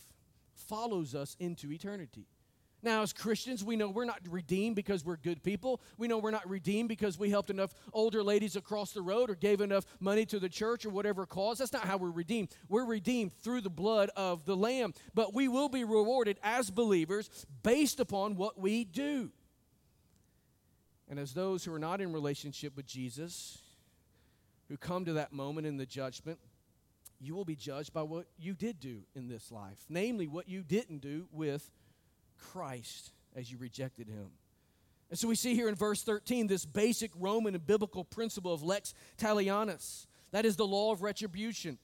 [0.54, 2.26] follows us into eternity.
[2.84, 5.80] Now, as Christians, we know we're not redeemed because we're good people.
[5.98, 9.36] We know we're not redeemed because we helped enough older ladies across the road or
[9.36, 11.58] gave enough money to the church or whatever cause.
[11.58, 12.48] That's not how we're redeemed.
[12.68, 14.94] We're redeemed through the blood of the Lamb.
[15.14, 17.30] But we will be rewarded as believers
[17.62, 19.30] based upon what we do.
[21.08, 23.58] And as those who are not in relationship with Jesus,
[24.68, 26.40] who come to that moment in the judgment,
[27.20, 30.62] you will be judged by what you did do in this life, namely what you
[30.62, 31.70] didn't do with
[32.52, 34.30] Christ as you rejected him.
[35.10, 38.62] And so we see here in verse 13 this basic Roman and biblical principle of
[38.62, 40.06] lex talionis.
[40.30, 41.78] That is the law of retribution.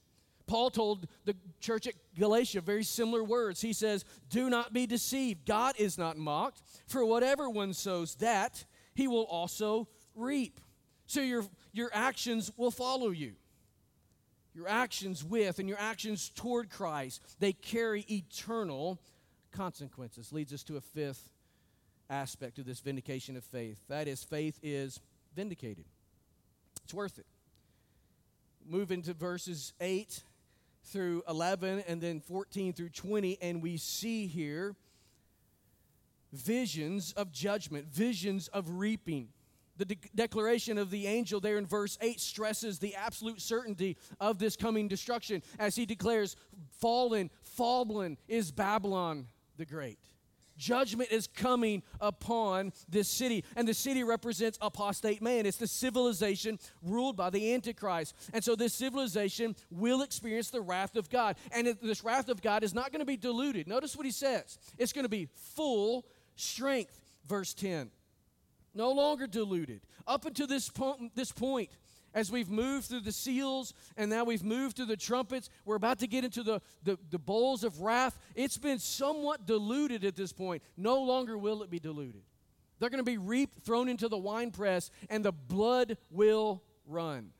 [0.47, 3.61] Paul told the church at Galatia very similar words.
[3.61, 5.45] He says, Do not be deceived.
[5.45, 6.63] God is not mocked.
[6.87, 10.59] For whatever one sows, that he will also reap.
[11.05, 13.33] So your, your actions will follow you.
[14.55, 18.99] Your actions with and your actions toward Christ, they carry eternal
[19.51, 20.31] consequences.
[20.31, 21.31] Leads us to a fifth
[22.09, 23.79] aspect of this vindication of faith.
[23.87, 24.99] That is, faith is
[25.35, 25.85] vindicated.
[26.83, 27.25] It's worth it.
[28.67, 30.23] Move into verses 8
[30.85, 34.75] through 11 and then 14 through 20, and we see here
[36.33, 39.29] visions of judgment, visions of reaping.
[39.77, 44.37] The de- declaration of the angel there in verse 8 stresses the absolute certainty of
[44.37, 46.35] this coming destruction as he declares,
[46.79, 49.27] Fallen, fallen is Babylon
[49.59, 49.99] the Great.
[50.57, 55.45] Judgment is coming upon this city, and the city represents apostate man.
[55.45, 58.13] It's the civilization ruled by the Antichrist.
[58.33, 61.37] And so this civilization will experience the wrath of God.
[61.53, 63.69] And this wrath of God is not going to be diluted.
[63.69, 66.99] Notice what he says it's going to be full strength.
[67.25, 67.89] Verse 10.
[68.73, 69.81] No longer diluted.
[70.07, 71.69] Up until this, po- this point,
[72.13, 75.99] as we've moved through the seals and now we've moved through the trumpets, we're about
[75.99, 78.19] to get into the, the, the, bowls of wrath.
[78.35, 80.63] It's been somewhat diluted at this point.
[80.77, 82.21] No longer will it be diluted.
[82.79, 87.31] They're going to be reaped, thrown into the winepress, and the blood will run.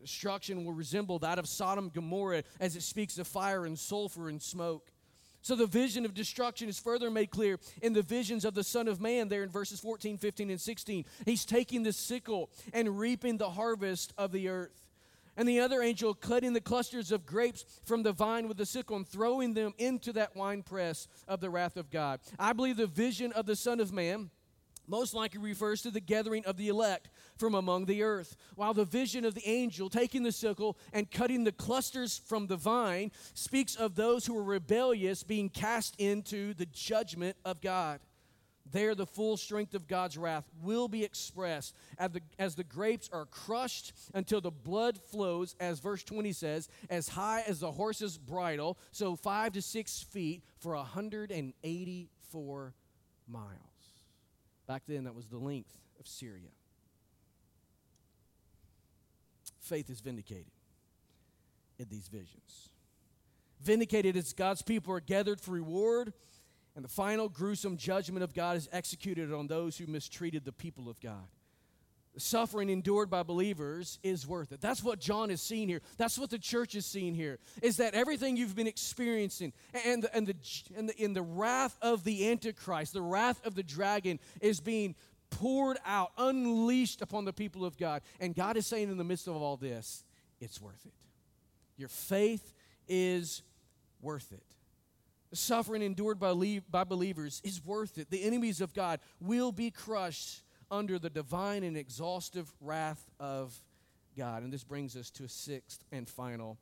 [0.00, 4.28] Destruction will resemble that of Sodom and Gomorrah as it speaks of fire and sulfur
[4.28, 4.89] and smoke.
[5.42, 8.88] So the vision of destruction is further made clear in the visions of the Son
[8.88, 11.04] of Man there in verses 14, 15, and 16.
[11.24, 14.86] He's taking the sickle and reaping the harvest of the earth.
[15.36, 18.96] And the other angel cutting the clusters of grapes from the vine with the sickle
[18.96, 22.20] and throwing them into that winepress of the wrath of God.
[22.38, 24.30] I believe the vision of the Son of Man
[24.86, 27.08] most likely refers to the gathering of the elect
[27.40, 31.42] from among the earth, while the vision of the angel taking the sickle and cutting
[31.42, 36.66] the clusters from the vine speaks of those who are rebellious being cast into the
[36.66, 37.98] judgment of God.
[38.70, 43.10] There, the full strength of God's wrath will be expressed as the, as the grapes
[43.12, 48.16] are crushed until the blood flows, as verse 20 says, as high as the horse's
[48.16, 52.74] bridle, so five to six feet for 184
[53.26, 53.50] miles.
[54.68, 56.50] Back then, that was the length of Syria.
[59.70, 60.50] Faith is vindicated
[61.78, 62.70] in these visions.
[63.62, 66.12] Vindicated as God's people are gathered for reward,
[66.74, 70.88] and the final gruesome judgment of God is executed on those who mistreated the people
[70.88, 71.28] of God.
[72.14, 74.60] The suffering endured by believers is worth it.
[74.60, 75.80] That's what John is seeing here.
[75.96, 77.38] That's what the church is seeing here.
[77.62, 79.52] Is that everything you've been experiencing
[79.86, 80.34] and the, and the,
[80.76, 84.96] and the, in the wrath of the Antichrist, the wrath of the dragon is being
[85.30, 88.02] poured out, unleashed upon the people of God.
[88.18, 90.04] And God is saying in the midst of all this,
[90.40, 90.92] it's worth it.
[91.76, 92.52] Your faith
[92.88, 93.42] is
[94.02, 94.42] worth it.
[95.30, 98.10] The suffering endured by, by believers is worth it.
[98.10, 103.56] The enemies of God will be crushed under the divine and exhaustive wrath of
[104.16, 104.42] God.
[104.42, 106.58] And this brings us to a sixth and final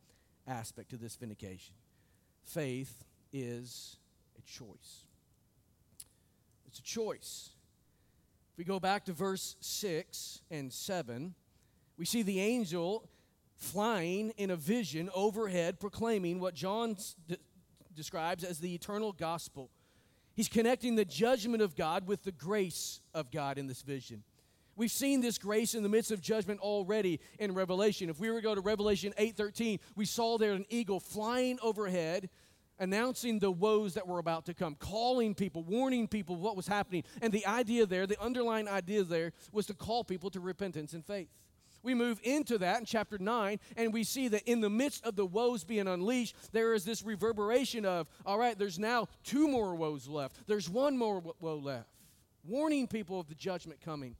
[0.46, 1.74] aspect to this vindication
[2.44, 3.96] faith is
[4.38, 5.04] a choice.
[6.66, 7.50] It's a choice.
[8.58, 11.32] We go back to verse 6 and 7,
[11.96, 13.08] we see the angel
[13.54, 16.96] flying in a vision overhead, proclaiming what John
[17.94, 19.70] describes as the eternal gospel.
[20.34, 24.24] He's connecting the judgment of God with the grace of God in this vision.
[24.74, 28.10] We've seen this grace in the midst of judgment already in Revelation.
[28.10, 32.28] If we were to go to Revelation 8:13, we saw there an eagle flying overhead
[32.78, 37.04] announcing the woes that were about to come, calling people, warning people what was happening.
[37.20, 41.04] And the idea there, the underlying idea there was to call people to repentance and
[41.04, 41.28] faith.
[41.82, 45.14] We move into that in chapter 9, and we see that in the midst of
[45.14, 49.74] the woes being unleashed, there is this reverberation of, all right, there's now two more
[49.74, 50.46] woes left.
[50.46, 51.88] There's one more woe left,
[52.44, 54.16] warning people of the judgment coming.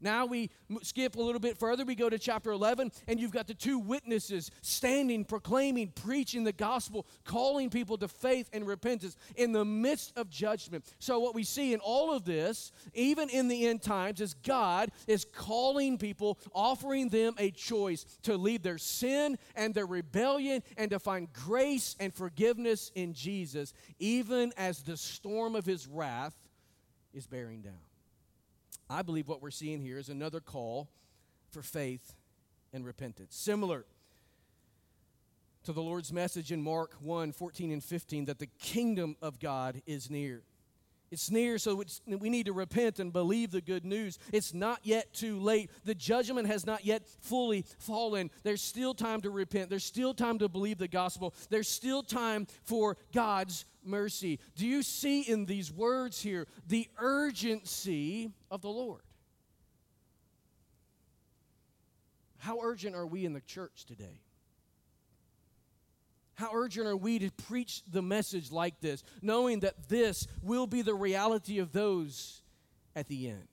[0.00, 0.50] Now we
[0.82, 1.84] skip a little bit further.
[1.84, 6.52] We go to chapter 11, and you've got the two witnesses standing, proclaiming, preaching the
[6.52, 10.84] gospel, calling people to faith and repentance in the midst of judgment.
[10.98, 14.90] So, what we see in all of this, even in the end times, is God
[15.06, 20.90] is calling people, offering them a choice to leave their sin and their rebellion and
[20.90, 26.34] to find grace and forgiveness in Jesus, even as the storm of his wrath
[27.14, 27.85] is bearing down.
[28.88, 30.88] I believe what we're seeing here is another call
[31.50, 32.14] for faith
[32.72, 33.34] and repentance.
[33.34, 33.84] Similar
[35.64, 39.82] to the Lord's message in Mark 1 14 and 15 that the kingdom of God
[39.86, 40.42] is near.
[41.10, 44.18] It's near, so it's, we need to repent and believe the good news.
[44.32, 45.70] It's not yet too late.
[45.84, 48.30] The judgment has not yet fully fallen.
[48.42, 49.70] There's still time to repent.
[49.70, 51.34] There's still time to believe the gospel.
[51.48, 54.40] There's still time for God's mercy.
[54.56, 59.02] Do you see in these words here the urgency of the Lord?
[62.38, 64.20] How urgent are we in the church today?
[66.36, 70.82] How urgent are we to preach the message like this, knowing that this will be
[70.82, 72.42] the reality of those
[72.94, 73.48] at the end?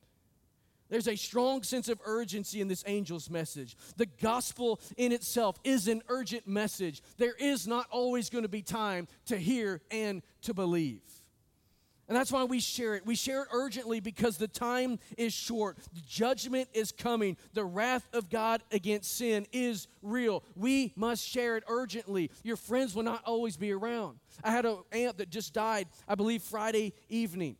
[0.89, 3.75] There's a strong sense of urgency in this angel's message.
[3.95, 7.01] The gospel in itself is an urgent message.
[7.17, 11.01] There is not always going to be time to hear and to believe.
[12.13, 13.07] And that's why we share it.
[13.07, 15.79] We share it urgently because the time is short.
[15.95, 17.37] The judgment is coming.
[17.53, 20.43] The wrath of God against sin is real.
[20.55, 22.29] We must share it urgently.
[22.43, 24.19] Your friends will not always be around.
[24.43, 27.55] I had an aunt that just died, I believe, Friday evening.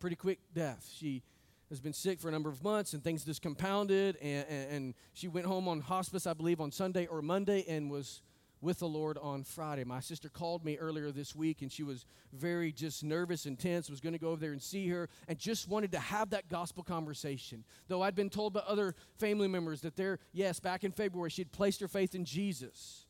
[0.00, 0.90] Pretty quick death.
[0.98, 1.22] She
[1.68, 4.16] has been sick for a number of months and things just compounded.
[4.20, 7.92] And, and, and she went home on hospice, I believe, on Sunday or Monday and
[7.92, 8.22] was
[8.60, 9.84] with the Lord on Friday.
[9.84, 13.88] My sister called me earlier this week and she was very just nervous and tense,
[13.88, 16.48] was going to go over there and see her and just wanted to have that
[16.48, 17.64] gospel conversation.
[17.88, 21.52] Though I'd been told by other family members that they're, yes, back in February, she'd
[21.52, 23.06] placed her faith in Jesus.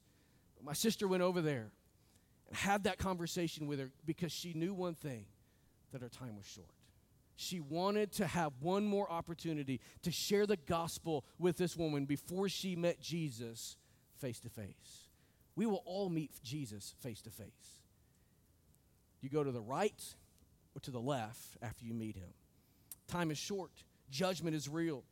[0.57, 1.73] But my sister went over there
[2.49, 5.27] and had that conversation with her because she knew one thing
[5.93, 6.71] that her time was short.
[7.35, 12.49] She wanted to have one more opportunity to share the gospel with this woman before
[12.51, 13.79] she met Jesus
[14.19, 15.10] face to face.
[15.57, 17.81] We will all meet Jesus face to face.
[19.21, 20.03] You go to the right
[20.75, 22.33] or to the left after you meet him.
[23.09, 23.73] Time is short,
[24.11, 25.05] judgment is real.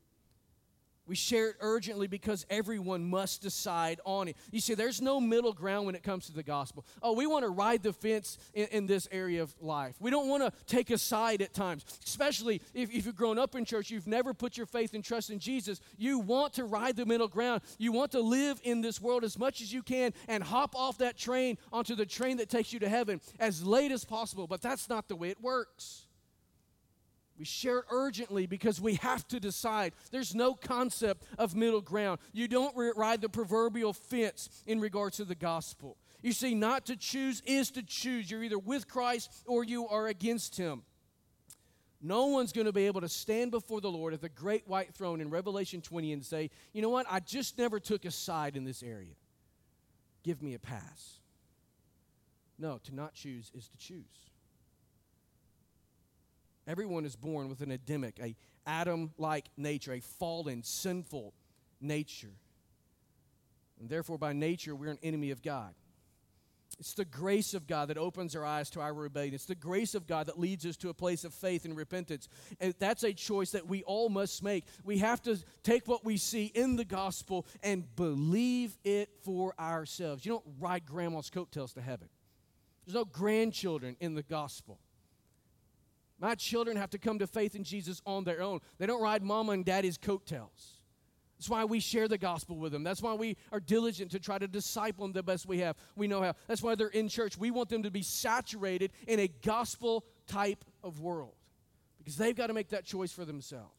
[1.08, 4.36] We share it urgently because everyone must decide on it.
[4.52, 6.84] You see, there's no middle ground when it comes to the gospel.
[7.02, 9.96] Oh, we want to ride the fence in, in this area of life.
[10.00, 13.54] We don't want to take a side at times, especially if, if you've grown up
[13.54, 15.80] in church, you've never put your faith and trust in Jesus.
[15.96, 17.62] You want to ride the middle ground.
[17.78, 20.98] You want to live in this world as much as you can and hop off
[20.98, 24.46] that train onto the train that takes you to heaven as late as possible.
[24.46, 26.04] But that's not the way it works.
[27.38, 29.92] We share it urgently because we have to decide.
[30.10, 32.18] There's no concept of middle ground.
[32.32, 35.96] You don't ride the proverbial fence in regards to the gospel.
[36.20, 38.30] You see, not to choose is to choose.
[38.30, 40.82] You're either with Christ or you are against him.
[42.00, 44.94] No one's going to be able to stand before the Lord at the great white
[44.94, 48.56] throne in Revelation 20 and say, you know what, I just never took a side
[48.56, 49.14] in this area.
[50.22, 51.20] Give me a pass.
[52.58, 54.27] No, to not choose is to choose.
[56.68, 61.32] Everyone is born with an Adamic, a Adam-like nature, a fallen, sinful
[61.80, 62.36] nature.
[63.80, 65.72] And therefore, by nature, we're an enemy of God.
[66.78, 69.34] It's the grace of God that opens our eyes to our rebellion.
[69.34, 72.28] It's the grace of God that leads us to a place of faith and repentance.
[72.60, 74.64] And that's a choice that we all must make.
[74.84, 80.26] We have to take what we see in the gospel and believe it for ourselves.
[80.26, 82.08] You don't ride grandma's coattails to heaven,
[82.84, 84.78] there's no grandchildren in the gospel.
[86.18, 88.60] My children have to come to faith in Jesus on their own.
[88.78, 90.78] They don't ride mama and daddy's coattails.
[91.38, 92.82] That's why we share the gospel with them.
[92.82, 95.76] That's why we are diligent to try to disciple them the best we have.
[95.94, 96.34] We know how.
[96.48, 97.38] That's why they're in church.
[97.38, 101.34] We want them to be saturated in a gospel type of world
[101.98, 103.72] because they've got to make that choice for themselves.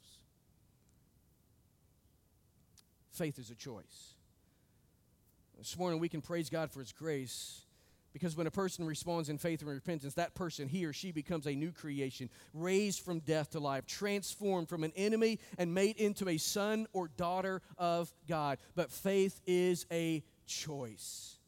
[3.11, 4.13] Faith is a choice.
[5.57, 7.65] This morning we can praise God for His grace
[8.19, 11.47] because when a person responds in faith and repentance, that person, he or she, becomes
[11.47, 16.27] a new creation, raised from death to life, transformed from an enemy and made into
[16.27, 18.59] a son or daughter of God.
[18.75, 21.38] But faith is a choice.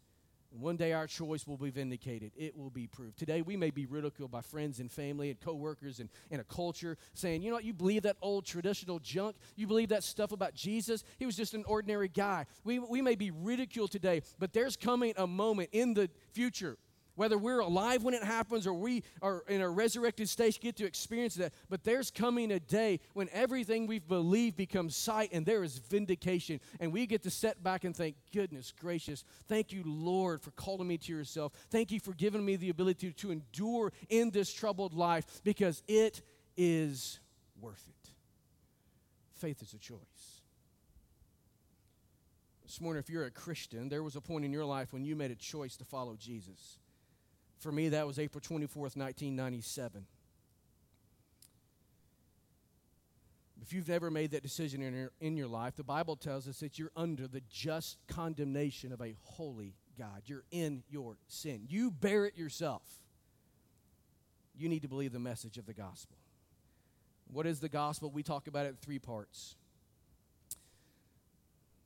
[0.51, 2.33] One day our choice will be vindicated.
[2.35, 3.17] It will be proved.
[3.17, 6.97] Today we may be ridiculed by friends and family and coworkers and, and a culture
[7.13, 9.37] saying, you know what, you believe that old traditional junk?
[9.55, 11.03] You believe that stuff about Jesus?
[11.19, 12.45] He was just an ordinary guy.
[12.65, 16.77] We, we may be ridiculed today, but there's coming a moment in the future
[17.15, 20.85] whether we're alive when it happens or we are in a resurrected state get to
[20.85, 21.53] experience that.
[21.69, 26.59] But there's coming a day when everything we've believed becomes sight and there is vindication.
[26.79, 30.87] And we get to sit back and think, goodness gracious, thank you, Lord, for calling
[30.87, 31.53] me to yourself.
[31.69, 36.21] Thank you for giving me the ability to endure in this troubled life because it
[36.57, 37.19] is
[37.59, 38.09] worth it.
[39.33, 39.99] Faith is a choice.
[42.63, 45.15] This morning, if you're a Christian, there was a point in your life when you
[45.15, 46.77] made a choice to follow Jesus.
[47.61, 50.07] For me, that was April 24th, 1997.
[53.61, 56.59] If you've never made that decision in your, in your life, the Bible tells us
[56.61, 60.23] that you're under the just condemnation of a holy God.
[60.25, 61.67] You're in your sin.
[61.69, 62.81] You bear it yourself.
[64.57, 66.17] You need to believe the message of the gospel.
[67.31, 68.09] What is the gospel?
[68.09, 69.55] We talk about it in three parts.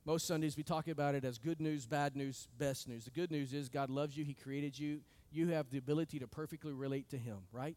[0.06, 3.04] Most Sundays we talk about it as good news, bad news, best news.
[3.04, 5.00] The good news is God loves you, He created you,
[5.30, 7.76] you have the ability to perfectly relate to Him, right?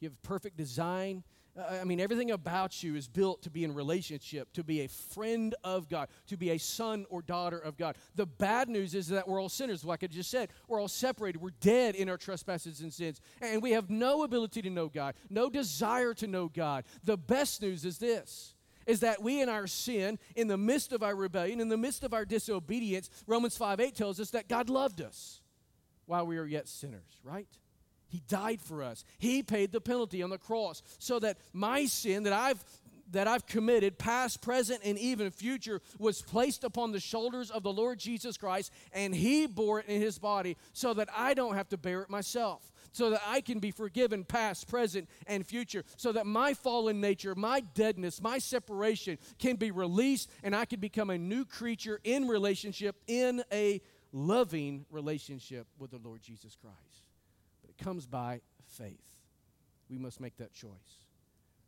[0.00, 1.24] You have perfect design.
[1.58, 4.88] Uh, I mean, everything about you is built to be in relationship, to be a
[4.88, 7.96] friend of God, to be a son or daughter of God.
[8.14, 10.50] The bad news is that we're all sinners, like I just said.
[10.68, 11.40] We're all separated.
[11.40, 13.20] We're dead in our trespasses and sins.
[13.40, 16.84] And we have no ability to know God, no desire to know God.
[17.04, 18.52] The best news is this
[18.86, 22.04] is that we in our sin, in the midst of our rebellion, in the midst
[22.04, 25.40] of our disobedience, Romans 5 8 tells us that God loved us
[26.06, 27.48] while we are yet sinners, right?
[28.08, 29.04] He died for us.
[29.18, 32.64] He paid the penalty on the cross so that my sin that I've
[33.12, 37.72] that I've committed, past, present, and even future, was placed upon the shoulders of the
[37.72, 41.68] Lord Jesus Christ, and He bore it in His body so that I don't have
[41.68, 46.12] to bear it myself so that I can be forgiven past, present, and future, so
[46.12, 51.10] that my fallen nature, my deadness, my separation can be released and I can become
[51.10, 53.82] a new creature in relationship, in a
[54.12, 57.08] loving relationship with the Lord Jesus Christ.
[57.62, 59.16] But it comes by faith.
[59.88, 60.70] We must make that choice.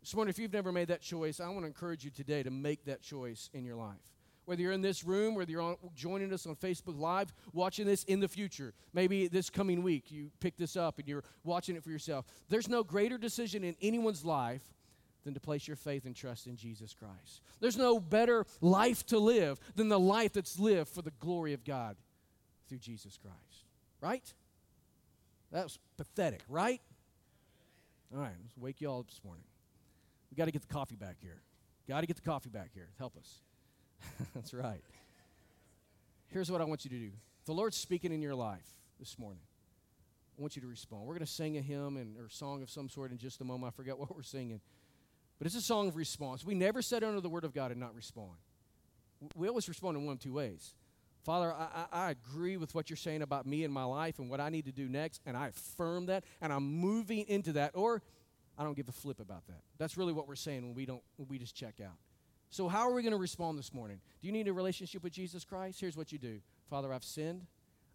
[0.00, 2.50] This morning, if you've never made that choice, I want to encourage you today to
[2.50, 4.18] make that choice in your life
[4.48, 8.04] whether you're in this room, whether you're on, joining us on Facebook Live, watching this
[8.04, 11.84] in the future, maybe this coming week, you pick this up and you're watching it
[11.84, 12.24] for yourself.
[12.48, 14.62] There's no greater decision in anyone's life
[15.24, 17.42] than to place your faith and trust in Jesus Christ.
[17.60, 21.62] There's no better life to live than the life that's lived for the glory of
[21.62, 21.98] God
[22.68, 23.64] through Jesus Christ.
[24.00, 24.32] Right?
[25.52, 26.80] That was pathetic, right?
[28.12, 29.44] All right, let's wake you all up this morning.
[30.30, 31.40] We got to get the coffee back here.
[31.88, 32.88] Got to get the coffee back here.
[32.98, 33.40] Help us.
[34.34, 34.82] That's right.
[36.28, 37.10] Here's what I want you to do.
[37.46, 38.66] the Lord's speaking in your life
[38.98, 39.42] this morning,
[40.38, 41.02] I want you to respond.
[41.02, 43.44] We're going to sing a hymn and, or song of some sort in just a
[43.44, 43.72] moment.
[43.72, 44.60] I forget what we're singing.
[45.38, 46.44] But it's a song of response.
[46.44, 48.32] We never sit under the Word of God and not respond.
[49.34, 50.74] We always respond in one of two ways.
[51.28, 54.40] Father, I, I, agree with what you're saying about me and my life and what
[54.40, 57.72] I need to do next, and I affirm that, and I'm moving into that.
[57.74, 58.00] Or
[58.56, 59.60] I don't give a flip about that.
[59.76, 61.98] That's really what we're saying when we don't when we just check out.
[62.48, 64.00] So, how are we going to respond this morning?
[64.22, 65.78] Do you need a relationship with Jesus Christ?
[65.78, 67.44] Here's what you do Father, I've sinned.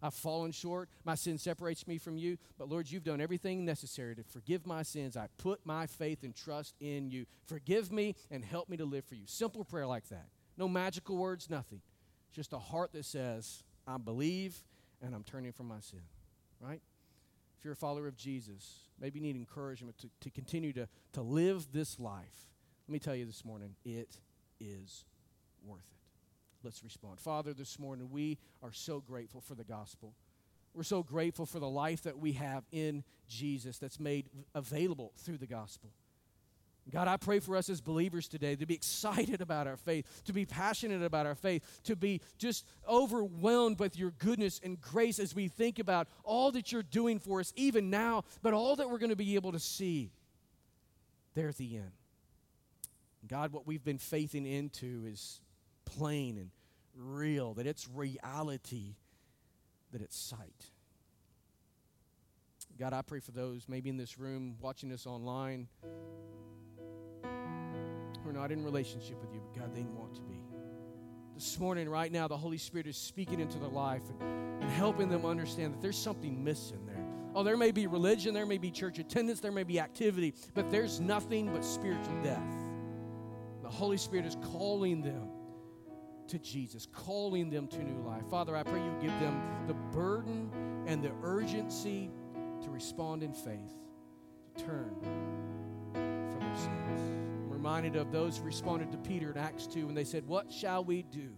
[0.00, 0.88] I've fallen short.
[1.02, 2.38] My sin separates me from you.
[2.56, 5.16] But Lord, you've done everything necessary to forgive my sins.
[5.16, 7.26] I put my faith and trust in you.
[7.46, 9.24] Forgive me and help me to live for you.
[9.26, 10.28] Simple prayer like that.
[10.56, 11.80] No magical words, nothing.
[12.34, 14.62] Just a heart that says, I believe
[15.00, 16.02] and I'm turning from my sin.
[16.60, 16.80] Right?
[17.58, 21.22] If you're a follower of Jesus, maybe you need encouragement to, to continue to, to
[21.22, 22.48] live this life.
[22.88, 24.18] Let me tell you this morning, it
[24.60, 25.04] is
[25.64, 26.64] worth it.
[26.64, 27.20] Let's respond.
[27.20, 30.14] Father, this morning we are so grateful for the gospel.
[30.74, 35.38] We're so grateful for the life that we have in Jesus that's made available through
[35.38, 35.90] the gospel.
[36.92, 40.32] God, I pray for us as believers today to be excited about our faith, to
[40.32, 45.34] be passionate about our faith, to be just overwhelmed with your goodness and grace as
[45.34, 48.98] we think about all that you're doing for us, even now, but all that we're
[48.98, 50.12] going to be able to see
[51.34, 51.92] there at the end.
[53.26, 55.40] God, what we've been faithing into is
[55.86, 56.50] plain and
[56.94, 58.96] real, that it's reality,
[59.92, 60.66] that it's sight.
[62.78, 65.68] God, I pray for those maybe in this room, watching this online,
[68.24, 70.40] who are not in relationship with you, but God, they want to be.
[71.34, 75.08] This morning, right now, the Holy Spirit is speaking into their life and, and helping
[75.08, 77.04] them understand that there's something missing there.
[77.34, 80.70] Oh, there may be religion, there may be church attendance, there may be activity, but
[80.70, 82.40] there's nothing but spiritual death.
[83.62, 85.28] The Holy Spirit is calling them
[86.28, 88.22] to Jesus, calling them to new life.
[88.30, 90.50] Father, I pray you give them the burden
[90.86, 92.10] and the urgency
[92.62, 93.74] to respond in faith,
[94.56, 94.94] to turn
[95.92, 97.23] from their sins.
[97.64, 100.84] Reminded of those who responded to Peter in Acts 2 when they said, What shall
[100.84, 101.30] we do?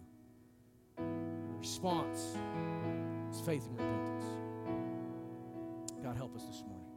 [0.97, 2.35] The response
[3.31, 4.25] is faith and repentance.
[6.03, 6.91] God, help us this morning.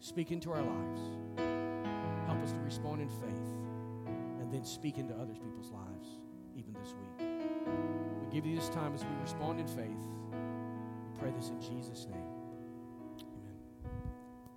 [0.00, 1.00] Speak into our lives.
[2.24, 3.46] Help us to respond in faith
[4.40, 6.08] and then speak into other people's lives
[6.56, 7.28] even this week.
[8.24, 10.00] We give you this time as we respond in faith.
[10.32, 12.25] We pray this in Jesus' name.